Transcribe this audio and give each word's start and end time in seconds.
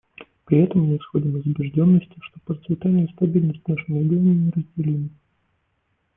При 0.45 0.57
этом 0.63 0.81
мы 0.87 0.95
исходим 0.97 1.37
из 1.37 1.45
убежденности, 1.45 2.15
что 2.23 2.39
процветание 2.39 3.05
и 3.05 3.13
стабильность 3.13 3.61
в 3.63 3.67
нашем 3.67 3.99
регионе 3.99 4.33
неразделимы. 4.47 5.09